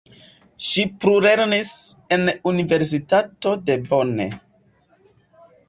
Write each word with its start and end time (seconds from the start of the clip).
Ŝi 0.67 0.85
plulernis 1.03 1.69
en 2.17 2.25
universitato 2.53 3.55
de 3.69 3.79
Bonn. 3.93 4.27